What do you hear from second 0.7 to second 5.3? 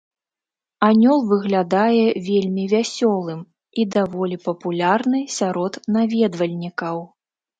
Анёл выглядае вельмі вясёлым і даволі папулярны